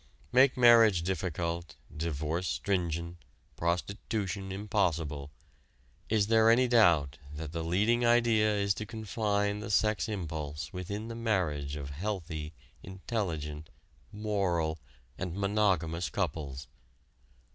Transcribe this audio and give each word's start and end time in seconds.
Make 0.31 0.57
marriage 0.57 1.03
difficult, 1.03 1.75
divorce 1.95 2.47
stringent, 2.47 3.17
prostitution 3.55 4.51
impossible 4.51 5.29
is 6.09 6.25
there 6.25 6.49
any 6.49 6.67
doubt 6.67 7.19
that 7.31 7.51
the 7.51 7.63
leading 7.63 8.03
idea 8.03 8.51
is 8.51 8.73
to 8.73 8.87
confine 8.87 9.59
the 9.59 9.69
sex 9.69 10.09
impulse 10.09 10.73
within 10.73 11.07
the 11.07 11.13
marriage 11.13 11.75
of 11.75 11.91
healthy, 11.91 12.51
intelligent, 12.81 13.69
"moral," 14.11 14.79
and 15.19 15.35
monogamous 15.37 16.09
couples? 16.09 16.65